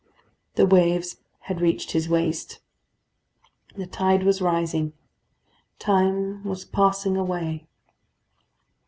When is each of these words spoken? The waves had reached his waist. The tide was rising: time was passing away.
The 0.55 0.65
waves 0.65 1.17
had 1.41 1.61
reached 1.61 1.91
his 1.91 2.09
waist. 2.09 2.57
The 3.75 3.85
tide 3.85 4.23
was 4.23 4.41
rising: 4.41 4.93
time 5.77 6.43
was 6.43 6.65
passing 6.65 7.17
away. 7.17 7.67